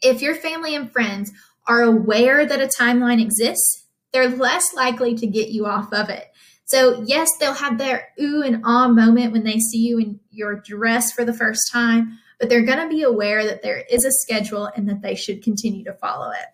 If 0.01 0.23
your 0.23 0.33
family 0.33 0.75
and 0.75 0.91
friends 0.91 1.31
are 1.67 1.83
aware 1.83 2.43
that 2.43 2.59
a 2.59 2.69
timeline 2.79 3.21
exists, 3.21 3.80
they're 4.13 4.29
less 4.29 4.73
likely 4.73 5.15
to 5.15 5.27
get 5.27 5.49
you 5.49 5.65
off 5.65 5.93
of 5.93 6.09
it. 6.09 6.27
So, 6.65 7.03
yes, 7.05 7.29
they'll 7.39 7.53
have 7.53 7.77
their 7.77 8.09
ooh 8.19 8.43
and 8.43 8.61
ah 8.63 8.87
moment 8.87 9.33
when 9.33 9.43
they 9.43 9.59
see 9.59 9.79
you 9.79 9.99
in 9.99 10.19
your 10.29 10.55
dress 10.55 11.11
for 11.11 11.25
the 11.25 11.33
first 11.33 11.69
time, 11.71 12.17
but 12.39 12.49
they're 12.49 12.65
going 12.65 12.79
to 12.79 12.87
be 12.87 13.03
aware 13.03 13.43
that 13.45 13.61
there 13.61 13.83
is 13.89 14.05
a 14.05 14.11
schedule 14.11 14.65
and 14.75 14.87
that 14.87 15.01
they 15.01 15.15
should 15.15 15.43
continue 15.43 15.83
to 15.83 15.93
follow 15.93 16.31
it. 16.31 16.45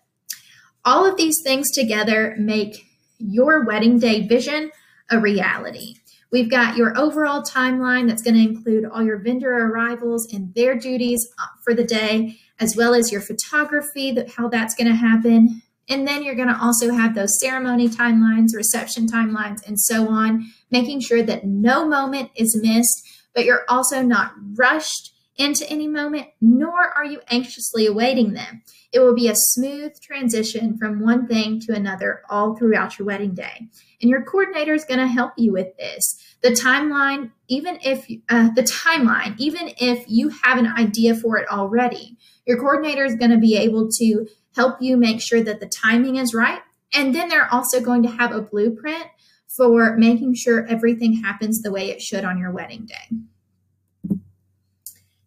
All 0.84 1.06
of 1.06 1.16
these 1.16 1.36
things 1.44 1.70
together 1.70 2.34
make 2.38 2.86
your 3.18 3.64
wedding 3.64 3.98
day 3.98 4.26
vision 4.26 4.70
a 5.10 5.20
reality. 5.20 5.94
We've 6.30 6.50
got 6.50 6.76
your 6.76 6.98
overall 6.98 7.42
timeline 7.42 8.06
that's 8.06 8.22
going 8.22 8.34
to 8.34 8.42
include 8.42 8.84
all 8.84 9.02
your 9.02 9.18
vendor 9.18 9.52
arrivals 9.66 10.32
and 10.32 10.52
their 10.54 10.76
duties 10.76 11.26
uh, 11.38 11.46
for 11.64 11.74
the 11.74 11.84
day, 11.84 12.38
as 12.60 12.76
well 12.76 12.94
as 12.94 13.10
your 13.10 13.22
photography, 13.22 14.16
how 14.36 14.48
that's 14.48 14.74
going 14.74 14.88
to 14.88 14.94
happen, 14.94 15.62
and 15.88 16.06
then 16.06 16.22
you're 16.22 16.34
going 16.34 16.48
to 16.48 16.60
also 16.60 16.92
have 16.92 17.14
those 17.14 17.40
ceremony 17.40 17.88
timelines, 17.88 18.54
reception 18.54 19.06
timelines, 19.06 19.66
and 19.66 19.80
so 19.80 20.08
on, 20.08 20.52
making 20.70 21.00
sure 21.00 21.22
that 21.22 21.44
no 21.44 21.86
moment 21.88 22.30
is 22.36 22.60
missed, 22.62 23.08
but 23.34 23.44
you're 23.44 23.64
also 23.68 24.02
not 24.02 24.32
rushed 24.54 25.14
into 25.36 25.68
any 25.70 25.86
moment, 25.86 26.26
nor 26.40 26.88
are 26.94 27.04
you 27.04 27.20
anxiously 27.28 27.86
awaiting 27.86 28.32
them. 28.32 28.62
It 28.92 29.00
will 29.00 29.14
be 29.14 29.28
a 29.28 29.34
smooth 29.34 29.92
transition 30.00 30.76
from 30.78 31.00
one 31.00 31.26
thing 31.26 31.60
to 31.60 31.74
another 31.74 32.22
all 32.28 32.56
throughout 32.56 32.98
your 32.98 33.06
wedding 33.06 33.34
day. 33.34 33.68
And 34.00 34.10
your 34.10 34.22
coordinator 34.24 34.74
is 34.74 34.84
going 34.84 35.00
to 35.00 35.06
help 35.06 35.32
you 35.36 35.52
with 35.52 35.76
this. 35.76 36.17
The 36.40 36.50
timeline, 36.50 37.32
even 37.48 37.78
if 37.82 38.06
uh, 38.28 38.50
the 38.54 38.62
timeline, 38.62 39.34
even 39.38 39.72
if 39.80 40.04
you 40.06 40.28
have 40.28 40.58
an 40.58 40.66
idea 40.66 41.14
for 41.14 41.36
it 41.38 41.48
already, 41.50 42.16
your 42.46 42.58
coordinator 42.58 43.04
is 43.04 43.16
going 43.16 43.32
to 43.32 43.38
be 43.38 43.56
able 43.56 43.90
to 43.92 44.26
help 44.54 44.80
you 44.80 44.96
make 44.96 45.20
sure 45.20 45.42
that 45.42 45.60
the 45.60 45.66
timing 45.66 46.16
is 46.16 46.34
right. 46.34 46.60
And 46.94 47.14
then 47.14 47.28
they're 47.28 47.52
also 47.52 47.80
going 47.80 48.02
to 48.04 48.08
have 48.08 48.32
a 48.32 48.40
blueprint 48.40 49.04
for 49.46 49.96
making 49.96 50.34
sure 50.34 50.66
everything 50.66 51.14
happens 51.14 51.62
the 51.62 51.72
way 51.72 51.90
it 51.90 52.00
should 52.00 52.24
on 52.24 52.38
your 52.38 52.52
wedding 52.52 52.86
day. 52.86 54.18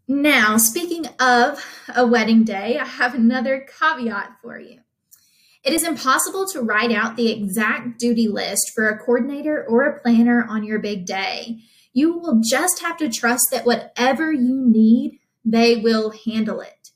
Now, 0.08 0.58
speaking 0.58 1.06
of 1.20 1.64
a 1.96 2.06
wedding 2.06 2.44
day, 2.44 2.78
I 2.78 2.86
have 2.86 3.14
another 3.16 3.66
caveat 3.80 4.38
for 4.42 4.60
you. 4.60 4.80
It 5.64 5.74
is 5.74 5.84
impossible 5.84 6.48
to 6.48 6.62
write 6.62 6.92
out 6.92 7.16
the 7.16 7.32
exact 7.32 8.00
duty 8.00 8.28
list 8.28 8.72
for 8.74 8.90
a 8.90 8.98
coordinator 8.98 9.64
or 9.68 9.84
a 9.84 10.00
planner 10.02 10.46
on 10.50 10.64
your 10.64 10.80
big 10.80 11.06
day. 11.06 11.60
You 11.94 12.18
will 12.18 12.42
just 12.44 12.82
have 12.82 12.98
to 12.98 13.10
trust 13.10 13.48
that 13.52 13.66
whatever 13.66 14.32
you 14.32 14.56
need, 14.66 15.20
they 15.46 15.76
will 15.76 16.14
handle 16.26 16.62
it. 16.62 16.90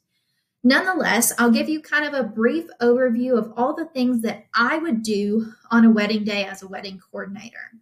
Nonetheless, 0.63 1.31
I'll 1.37 1.51
give 1.51 1.69
you 1.69 1.79
kind 1.79 2.05
of 2.05 2.15
a 2.15 2.27
brief 2.27 2.65
overview 2.81 3.37
of 3.37 3.53
all 3.55 3.75
the 3.75 3.85
things 3.85 4.23
that 4.23 4.45
I 4.55 4.79
would 4.79 5.03
do 5.03 5.53
on 5.69 5.85
a 5.85 5.91
wedding 5.91 6.23
day 6.23 6.43
as 6.45 6.63
a 6.63 6.67
wedding 6.67 6.99
coordinator. 7.11 7.73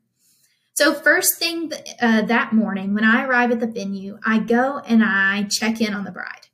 So, 0.73 0.93
first 0.93 1.37
thing 1.37 1.71
uh, 2.01 2.23
that 2.23 2.51
morning, 2.51 2.93
when 2.93 3.05
I 3.05 3.23
arrive 3.23 3.51
at 3.51 3.61
the 3.61 3.67
venue, 3.67 4.19
I 4.25 4.39
go 4.39 4.79
and 4.79 5.01
I 5.01 5.43
check 5.49 5.79
in 5.79 5.93
on 5.93 6.03
the 6.03 6.11
bride. 6.11 6.47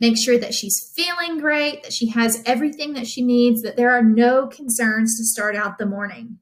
Make 0.00 0.16
sure 0.18 0.38
that 0.38 0.54
she's 0.54 0.92
feeling 0.94 1.38
great, 1.38 1.82
that 1.82 1.92
she 1.92 2.08
has 2.08 2.42
everything 2.44 2.94
that 2.94 3.06
she 3.06 3.22
needs, 3.22 3.62
that 3.62 3.76
there 3.76 3.92
are 3.92 4.02
no 4.02 4.46
concerns 4.46 5.16
to 5.16 5.24
start 5.24 5.56
out 5.56 5.78
the 5.78 5.86
morning. 5.86 6.38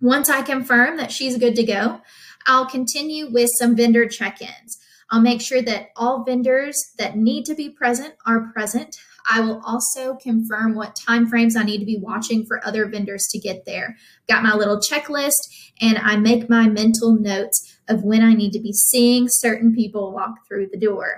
Once 0.00 0.30
I 0.30 0.42
confirm 0.42 0.96
that 0.96 1.12
she's 1.12 1.36
good 1.36 1.56
to 1.56 1.62
go, 1.62 2.00
I'll 2.46 2.66
continue 2.66 3.30
with 3.30 3.50
some 3.58 3.76
vendor 3.76 4.08
check 4.08 4.40
ins. 4.40 4.78
I'll 5.10 5.20
make 5.20 5.40
sure 5.40 5.60
that 5.62 5.88
all 5.96 6.24
vendors 6.24 6.76
that 6.96 7.16
need 7.16 7.44
to 7.46 7.54
be 7.54 7.68
present 7.68 8.14
are 8.26 8.52
present. 8.52 8.96
I 9.30 9.40
will 9.40 9.60
also 9.64 10.14
confirm 10.14 10.74
what 10.74 10.96
timeframes 10.96 11.56
I 11.56 11.64
need 11.64 11.78
to 11.78 11.84
be 11.84 11.98
watching 11.98 12.46
for 12.46 12.64
other 12.64 12.86
vendors 12.86 13.26
to 13.32 13.38
get 13.38 13.64
there. 13.66 13.96
Got 14.28 14.42
my 14.42 14.54
little 14.54 14.80
checklist 14.80 15.72
and 15.80 15.98
I 15.98 16.16
make 16.16 16.48
my 16.48 16.68
mental 16.68 17.12
notes 17.12 17.78
of 17.88 18.04
when 18.04 18.22
I 18.22 18.34
need 18.34 18.52
to 18.52 18.60
be 18.60 18.72
seeing 18.72 19.26
certain 19.28 19.74
people 19.74 20.12
walk 20.12 20.46
through 20.48 20.68
the 20.72 20.78
door. 20.78 21.16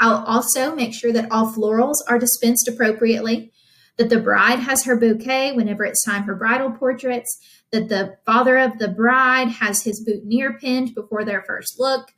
I'll 0.00 0.24
also 0.24 0.74
make 0.74 0.94
sure 0.94 1.12
that 1.12 1.30
all 1.30 1.52
florals 1.52 1.96
are 2.08 2.18
dispensed 2.18 2.68
appropriately, 2.68 3.52
that 3.96 4.10
the 4.10 4.20
bride 4.20 4.60
has 4.60 4.84
her 4.84 4.96
bouquet 4.96 5.52
whenever 5.52 5.84
it's 5.84 6.04
time 6.04 6.24
for 6.24 6.34
bridal 6.34 6.70
portraits, 6.70 7.38
that 7.72 7.88
the 7.88 8.16
father 8.24 8.56
of 8.56 8.78
the 8.78 8.88
bride 8.88 9.48
has 9.48 9.82
his 9.82 10.02
boutonniere 10.04 10.58
pinned 10.58 10.94
before 10.94 11.24
their 11.24 11.42
first 11.42 11.78
look, 11.78 12.12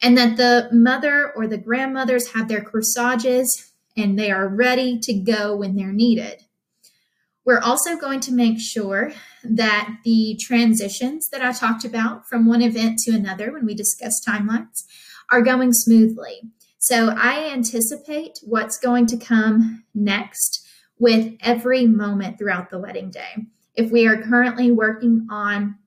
and 0.00 0.16
that 0.16 0.36
the 0.36 0.68
mother 0.72 1.32
or 1.34 1.46
the 1.46 1.58
grandmothers 1.58 2.32
have 2.32 2.48
their 2.48 2.62
corsages 2.62 3.72
and 3.96 4.18
they 4.18 4.30
are 4.30 4.48
ready 4.48 4.98
to 5.00 5.14
go 5.14 5.56
when 5.56 5.74
they're 5.74 5.92
needed. 5.92 6.42
We're 7.44 7.60
also 7.60 7.96
going 7.96 8.20
to 8.20 8.32
make 8.32 8.60
sure 8.60 9.12
that 9.44 9.98
the 10.04 10.36
transitions 10.40 11.28
that 11.30 11.42
I 11.42 11.52
talked 11.52 11.84
about 11.84 12.28
from 12.28 12.44
one 12.44 12.60
event 12.60 12.98
to 13.04 13.12
another 13.12 13.52
when 13.52 13.64
we 13.64 13.74
discuss 13.74 14.20
timelines 14.26 14.84
are 15.30 15.42
going 15.42 15.72
smoothly. 15.72 16.42
So 16.88 17.08
I 17.08 17.50
anticipate 17.50 18.38
what's 18.44 18.78
going 18.78 19.06
to 19.06 19.16
come 19.16 19.82
next 19.92 20.64
with 21.00 21.34
every 21.40 21.84
moment 21.84 22.38
throughout 22.38 22.70
the 22.70 22.78
wedding 22.78 23.10
day. 23.10 23.48
If 23.74 23.90
we 23.90 24.06
are 24.06 24.22
currently 24.22 24.70
working 24.70 25.26
on 25.28 25.78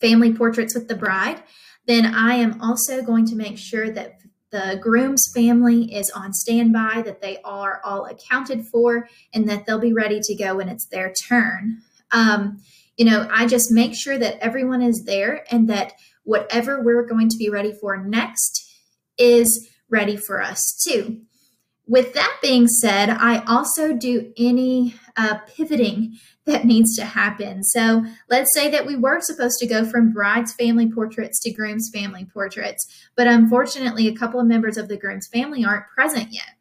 family 0.00 0.32
portraits 0.32 0.76
with 0.76 0.86
the 0.86 0.94
bride, 0.94 1.42
then 1.88 2.06
I 2.06 2.34
am 2.34 2.62
also 2.62 3.02
going 3.02 3.26
to 3.26 3.34
make 3.34 3.58
sure 3.58 3.90
that 3.90 4.20
the 4.52 4.78
groom's 4.80 5.28
family 5.34 5.92
is 5.92 6.08
on 6.10 6.32
standby, 6.32 7.02
that 7.04 7.20
they 7.20 7.38
are 7.44 7.80
all 7.84 8.04
accounted 8.04 8.64
for, 8.68 9.08
and 9.34 9.48
that 9.48 9.66
they'll 9.66 9.80
be 9.80 9.92
ready 9.92 10.20
to 10.22 10.36
go 10.36 10.54
when 10.54 10.68
it's 10.68 10.86
their 10.86 11.12
turn. 11.28 11.78
Um, 12.12 12.62
you 12.96 13.06
know, 13.06 13.26
I 13.28 13.48
just 13.48 13.72
make 13.72 13.96
sure 13.96 14.18
that 14.18 14.38
everyone 14.38 14.82
is 14.82 15.02
there 15.04 15.44
and 15.50 15.68
that 15.68 15.94
whatever 16.22 16.80
we're 16.80 17.08
going 17.08 17.28
to 17.28 17.36
be 17.36 17.50
ready 17.50 17.72
for 17.72 17.96
next 17.96 18.68
is 19.18 19.68
ready 19.92 20.16
for 20.16 20.42
us 20.42 20.76
too. 20.82 21.20
With 21.86 22.14
that 22.14 22.38
being 22.40 22.68
said, 22.68 23.10
I 23.10 23.44
also 23.44 23.92
do 23.92 24.32
any 24.36 24.94
uh, 25.16 25.38
pivoting 25.46 26.16
that 26.46 26.64
needs 26.64 26.96
to 26.96 27.04
happen. 27.04 27.62
So 27.62 28.04
let's 28.30 28.54
say 28.54 28.70
that 28.70 28.86
we 28.86 28.96
were 28.96 29.20
supposed 29.20 29.58
to 29.58 29.66
go 29.66 29.84
from 29.84 30.12
bride's 30.12 30.54
family 30.54 30.90
portraits 30.90 31.40
to 31.40 31.52
groom's 31.52 31.90
family 31.92 32.26
portraits, 32.32 32.86
but 33.16 33.26
unfortunately, 33.26 34.08
a 34.08 34.14
couple 34.14 34.40
of 34.40 34.46
members 34.46 34.76
of 34.76 34.88
the 34.88 34.96
groom's 34.96 35.28
family 35.28 35.64
aren't 35.64 35.88
present 35.88 36.32
yet. 36.32 36.56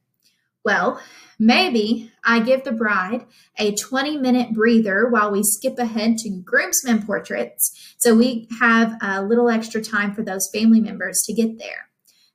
Well, 0.63 1.01
maybe 1.39 2.11
I 2.23 2.39
give 2.39 2.63
the 2.63 2.71
bride 2.71 3.25
a 3.57 3.73
20 3.73 4.17
minute 4.17 4.53
breather 4.53 5.07
while 5.07 5.31
we 5.31 5.43
skip 5.43 5.79
ahead 5.79 6.17
to 6.19 6.29
groomsmen 6.29 7.05
portraits 7.05 7.95
so 7.97 8.15
we 8.15 8.47
have 8.59 8.95
a 9.01 9.23
little 9.23 9.50
extra 9.50 9.81
time 9.81 10.13
for 10.13 10.21
those 10.21 10.50
family 10.53 10.81
members 10.81 11.23
to 11.25 11.33
get 11.33 11.57
there. 11.57 11.90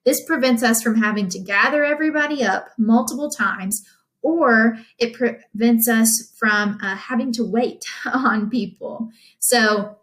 This 0.06 0.24
prevents 0.24 0.62
us 0.62 0.82
from 0.82 1.02
having 1.02 1.28
to 1.30 1.40
gather 1.40 1.84
everybody 1.84 2.44
up 2.44 2.68
multiple 2.78 3.28
times, 3.28 3.84
or 4.22 4.78
it 4.98 5.12
prevents 5.12 5.88
us 5.88 6.32
from 6.38 6.78
uh, 6.80 6.94
having 6.94 7.32
to 7.32 7.44
wait 7.44 7.84
on 8.06 8.48
people. 8.48 9.10
So, 9.40 9.98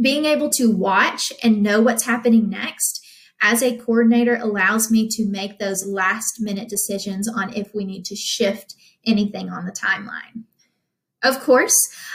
being 0.00 0.26
able 0.26 0.50
to 0.50 0.70
watch 0.70 1.32
and 1.42 1.62
know 1.62 1.80
what's 1.80 2.04
happening 2.04 2.48
next 2.48 3.04
as 3.42 3.62
a 3.62 3.76
coordinator 3.76 4.36
allows 4.36 4.90
me 4.90 5.08
to 5.08 5.26
make 5.26 5.58
those 5.58 5.86
last 5.86 6.40
minute 6.40 6.68
decisions 6.68 7.28
on 7.28 7.52
if 7.54 7.74
we 7.74 7.84
need 7.84 8.04
to 8.06 8.16
shift 8.16 8.74
anything 9.06 9.50
on 9.50 9.66
the 9.66 9.72
timeline. 9.72 10.44
Of 11.22 11.40
course, 11.40 11.74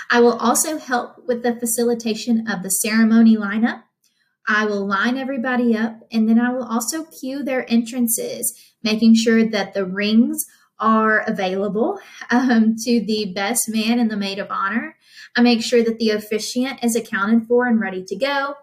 I 0.09 0.21
will 0.21 0.37
also 0.37 0.77
help 0.77 1.27
with 1.27 1.43
the 1.43 1.55
facilitation 1.55 2.47
of 2.47 2.63
the 2.63 2.69
ceremony 2.69 3.37
lineup 3.37 3.83
I 4.47 4.65
will 4.65 4.87
line 4.87 5.17
everybody 5.17 5.75
up 5.75 5.99
and 6.11 6.27
then 6.27 6.39
I 6.39 6.53
will 6.53 6.63
also 6.63 7.03
cue 7.03 7.43
their 7.43 7.69
entrances, 7.69 8.53
making 8.81 9.15
sure 9.15 9.45
that 9.49 9.73
the 9.73 9.85
rings 9.85 10.45
are 10.79 11.19
available 11.27 11.99
um, 12.31 12.75
to 12.85 13.01
the 13.05 13.33
best 13.35 13.63
man 13.67 13.99
and 13.99 14.09
the 14.09 14.17
maid 14.17 14.39
of 14.39 14.47
honor. 14.49 14.95
I 15.35 15.41
make 15.41 15.61
sure 15.61 15.83
that 15.83 15.99
the 15.99 16.11
officiant 16.11 16.83
is 16.83 16.95
accounted 16.95 17.47
for 17.47 17.67
and 17.67 17.79
ready 17.79 18.03
to 18.05 18.15
go. 18.15 18.55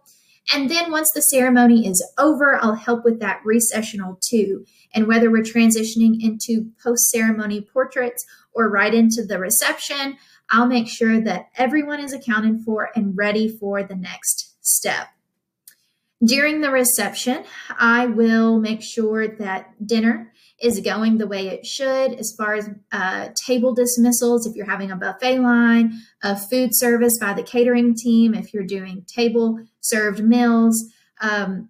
And 0.52 0.70
then 0.70 0.90
once 0.90 1.10
the 1.14 1.20
ceremony 1.20 1.86
is 1.86 2.04
over, 2.18 2.56
I'll 2.62 2.74
help 2.74 3.04
with 3.04 3.20
that 3.20 3.40
recessional 3.44 4.18
too. 4.28 4.64
And 4.94 5.06
whether 5.06 5.30
we're 5.30 5.42
transitioning 5.42 6.22
into 6.22 6.70
post 6.82 7.10
ceremony 7.10 7.60
portraits 7.60 8.24
or 8.52 8.68
right 8.68 8.92
into 8.92 9.24
the 9.26 9.38
reception, 9.38 10.18
I'll 10.50 10.66
make 10.66 10.88
sure 10.88 11.20
that 11.20 11.48
everyone 11.56 12.00
is 12.00 12.12
accounted 12.12 12.60
for 12.64 12.90
and 12.94 13.16
ready 13.16 13.48
for 13.48 13.82
the 13.82 13.96
next 13.96 14.54
step. 14.60 15.08
During 16.22 16.60
the 16.60 16.70
reception, 16.70 17.44
I 17.78 18.06
will 18.06 18.58
make 18.58 18.82
sure 18.82 19.28
that 19.28 19.74
dinner 19.84 20.32
is 20.60 20.80
going 20.80 21.18
the 21.18 21.26
way 21.26 21.48
it 21.48 21.66
should 21.66 22.14
as 22.14 22.34
far 22.38 22.54
as 22.54 22.70
uh, 22.92 23.28
table 23.46 23.74
dismissals, 23.74 24.46
if 24.46 24.54
you're 24.54 24.70
having 24.70 24.90
a 24.90 24.96
buffet 24.96 25.40
line, 25.40 25.92
a 26.22 26.36
food 26.36 26.70
service 26.72 27.18
by 27.18 27.34
the 27.34 27.42
catering 27.42 27.94
team, 27.94 28.34
if 28.34 28.54
you're 28.54 28.62
doing 28.62 29.04
table 29.06 29.58
served 29.80 30.24
meals, 30.24 30.92
um, 31.20 31.68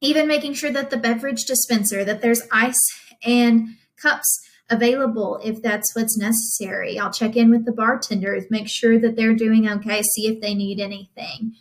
even 0.00 0.26
making 0.26 0.54
sure 0.54 0.72
that 0.72 0.90
the 0.90 0.96
beverage 0.96 1.44
dispenser, 1.44 2.04
that 2.04 2.20
there's 2.20 2.42
ice 2.50 2.80
and 3.22 3.68
cups 3.96 4.40
available 4.68 5.40
if 5.44 5.62
that's 5.62 5.94
what's 5.94 6.18
necessary. 6.18 6.98
I'll 6.98 7.12
check 7.12 7.36
in 7.36 7.50
with 7.50 7.64
the 7.64 7.72
bartenders, 7.72 8.44
make 8.50 8.68
sure 8.68 8.98
that 8.98 9.16
they're 9.16 9.34
doing 9.34 9.68
okay, 9.68 10.02
see 10.02 10.26
if 10.26 10.40
they 10.40 10.54
need 10.54 10.80
anything. 10.80 11.54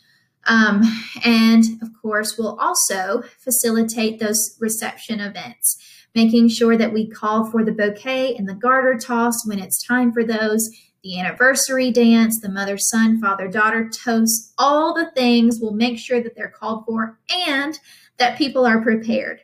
Um, 0.49 0.81
and 1.23 1.63
of 1.81 1.89
course, 2.01 2.37
we'll 2.37 2.59
also 2.59 3.21
facilitate 3.37 4.19
those 4.19 4.57
reception 4.59 5.19
events, 5.19 5.77
making 6.15 6.49
sure 6.49 6.75
that 6.75 6.91
we 6.91 7.07
call 7.07 7.49
for 7.49 7.63
the 7.63 7.71
bouquet 7.71 8.35
and 8.35 8.49
the 8.49 8.55
garter 8.55 8.97
toss 8.97 9.47
when 9.47 9.59
it's 9.59 9.85
time 9.85 10.11
for 10.11 10.23
those, 10.23 10.67
the 11.03 11.19
anniversary 11.19 11.91
dance, 11.91 12.39
the 12.41 12.49
mother 12.49 12.77
son, 12.77 13.21
father 13.21 13.47
daughter 13.47 13.89
toast, 13.89 14.53
all 14.57 14.93
the 14.93 15.11
things. 15.11 15.59
We'll 15.61 15.71
make 15.71 15.99
sure 15.99 16.21
that 16.21 16.35
they're 16.35 16.49
called 16.49 16.83
for 16.85 17.19
and 17.47 17.79
that 18.17 18.37
people 18.37 18.65
are 18.65 18.81
prepared. 18.81 19.41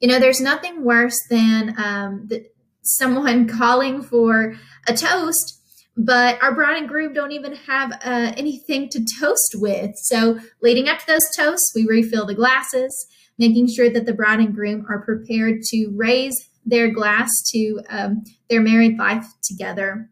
You 0.00 0.08
know, 0.08 0.18
there's 0.18 0.40
nothing 0.40 0.84
worse 0.84 1.18
than 1.28 1.74
um, 1.78 2.26
the, 2.28 2.46
someone 2.82 3.46
calling 3.58 4.02
for 4.02 4.54
a 4.88 4.94
toast 4.94 5.55
but 5.96 6.40
our 6.42 6.54
bride 6.54 6.76
and 6.76 6.88
groom 6.88 7.14
don't 7.14 7.32
even 7.32 7.54
have 7.54 7.92
uh, 8.04 8.32
anything 8.36 8.88
to 8.90 9.04
toast 9.18 9.54
with. 9.54 9.92
So, 9.96 10.38
leading 10.60 10.88
up 10.88 10.98
to 11.00 11.06
those 11.06 11.26
toasts, 11.36 11.72
we 11.74 11.86
refill 11.86 12.26
the 12.26 12.34
glasses, 12.34 13.06
making 13.38 13.68
sure 13.68 13.88
that 13.88 14.04
the 14.04 14.12
bride 14.12 14.40
and 14.40 14.54
groom 14.54 14.84
are 14.88 15.00
prepared 15.00 15.62
to 15.70 15.92
raise 15.94 16.48
their 16.66 16.90
glass 16.90 17.30
to 17.52 17.80
um, 17.88 18.24
their 18.50 18.60
married 18.60 18.98
life 18.98 19.26
together. 19.42 20.10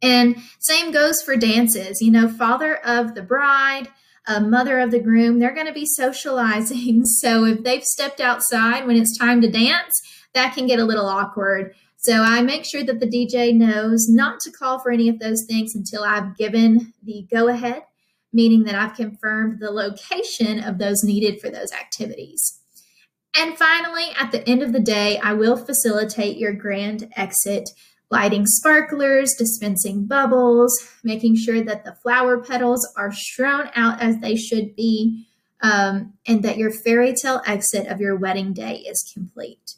And 0.00 0.36
same 0.60 0.92
goes 0.92 1.22
for 1.22 1.36
dances. 1.36 2.00
You 2.00 2.12
know, 2.12 2.28
father 2.28 2.76
of 2.76 3.14
the 3.14 3.22
bride, 3.22 3.88
uh, 4.28 4.40
mother 4.40 4.78
of 4.78 4.90
the 4.90 5.00
groom, 5.00 5.38
they're 5.38 5.54
going 5.54 5.66
to 5.66 5.72
be 5.72 5.86
socializing. 5.86 7.04
So, 7.20 7.44
if 7.44 7.64
they've 7.64 7.82
stepped 7.82 8.20
outside 8.20 8.86
when 8.86 8.96
it's 8.96 9.18
time 9.18 9.40
to 9.40 9.50
dance, 9.50 10.00
that 10.34 10.54
can 10.54 10.66
get 10.66 10.78
a 10.78 10.84
little 10.84 11.06
awkward. 11.06 11.74
So 12.04 12.20
I 12.20 12.42
make 12.42 12.66
sure 12.66 12.84
that 12.84 13.00
the 13.00 13.06
DJ 13.06 13.54
knows 13.54 14.10
not 14.10 14.38
to 14.40 14.50
call 14.50 14.78
for 14.78 14.90
any 14.90 15.08
of 15.08 15.20
those 15.20 15.46
things 15.46 15.74
until 15.74 16.04
I've 16.04 16.36
given 16.36 16.92
the 17.02 17.26
go 17.32 17.48
ahead, 17.48 17.84
meaning 18.30 18.64
that 18.64 18.74
I've 18.74 18.94
confirmed 18.94 19.58
the 19.58 19.70
location 19.70 20.62
of 20.62 20.76
those 20.76 21.02
needed 21.02 21.40
for 21.40 21.48
those 21.48 21.72
activities. 21.72 22.60
And 23.34 23.56
finally, 23.56 24.08
at 24.20 24.32
the 24.32 24.46
end 24.46 24.62
of 24.62 24.74
the 24.74 24.80
day, 24.80 25.18
I 25.18 25.32
will 25.32 25.56
facilitate 25.56 26.36
your 26.36 26.52
grand 26.52 27.10
exit, 27.16 27.70
lighting 28.10 28.44
sparklers, 28.44 29.32
dispensing 29.38 30.04
bubbles, 30.04 30.78
making 31.04 31.36
sure 31.36 31.62
that 31.62 31.86
the 31.86 31.96
flower 32.02 32.38
petals 32.44 32.86
are 32.98 33.12
strewn 33.14 33.70
out 33.74 34.02
as 34.02 34.18
they 34.18 34.36
should 34.36 34.76
be, 34.76 35.26
um, 35.62 36.12
and 36.26 36.42
that 36.42 36.58
your 36.58 36.70
fairy 36.70 37.14
tale 37.14 37.40
exit 37.46 37.86
of 37.86 37.98
your 37.98 38.14
wedding 38.14 38.52
day 38.52 38.84
is 38.86 39.10
complete. 39.14 39.76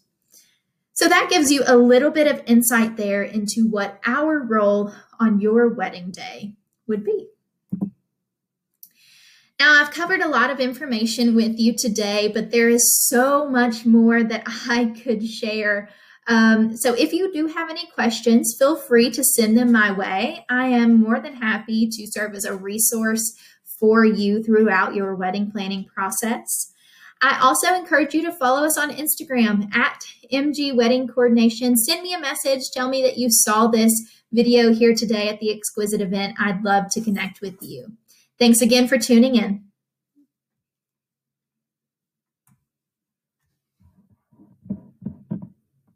So 0.97 1.09
that 1.09 1.29
gives 1.29 1.53
you 1.53 1.63
a 1.67 1.77
little 1.77 2.11
bit 2.11 2.27
of 2.27 2.43
insight 2.47 2.97
there 2.97 3.23
into 3.23 3.69
what 3.69 4.01
our 4.07 4.39
role 4.39 4.95
on 5.21 5.41
your 5.41 5.69
wedding 5.69 6.11
day 6.11 6.55
would 6.87 7.05
be. 7.05 7.29
Now, 9.61 9.83
I've 9.83 9.91
covered 9.91 10.21
a 10.21 10.29
lot 10.29 10.51
of 10.51 10.59
information 10.59 11.35
with 11.35 11.59
you 11.59 11.75
today, 11.77 12.29
but 12.33 12.51
there 12.51 12.71
is 12.71 13.07
so 13.09 13.47
much 13.47 13.85
more 13.85 14.23
that 14.23 14.45
I 14.47 14.95
could 15.03 15.23
share. 15.23 15.91
Um, 16.29 16.75
so, 16.79 16.95
if 16.95 17.13
you 17.13 17.31
do 17.31 17.47
have 17.49 17.69
any 17.69 17.87
questions, 17.95 18.57
feel 18.59 18.77
free 18.77 19.11
to 19.11 19.23
send 19.23 19.57
them 19.57 19.73
my 19.73 19.93
way. 19.93 20.47
I 20.49 20.69
am 20.69 20.99
more 20.99 21.21
than 21.21 21.37
happy 21.37 21.89
to 21.91 22.07
serve 22.07 22.35
as 22.35 22.47
a 22.47 22.57
resource 22.57 23.35
for 23.79 24.07
you 24.07 24.43
throughout 24.43 24.95
your 24.95 25.15
wedding 25.15 25.51
planning 25.51 25.85
process. 25.85 26.73
I 27.23 27.39
also 27.41 27.75
encourage 27.75 28.15
you 28.15 28.23
to 28.23 28.33
follow 28.33 28.65
us 28.65 28.77
on 28.77 28.91
Instagram 28.91 29.75
at 29.75 30.05
MG 30.33 30.77
Wedding 30.77 31.09
Coordination. 31.09 31.77
Send 31.77 32.03
me 32.03 32.13
a 32.13 32.21
message. 32.21 32.71
Tell 32.73 32.89
me 32.89 33.03
that 33.03 33.17
you 33.17 33.31
saw 33.31 33.67
this 33.69 33.93
video 34.33 34.73
here 34.73 34.95
today 34.95 35.29
at 35.29 35.41
the 35.41 35.55
Exquisite 35.55 36.01
event. 36.01 36.37
I'd 36.39 36.63
love 36.63 36.91
to 36.91 37.01
connect 37.01 37.41
with 37.41 37.57
you. 37.63 37.93
Thanks 38.39 38.61
again 38.61 38.87
for 38.87 38.99
tuning 38.99 39.37
in. 39.37 39.65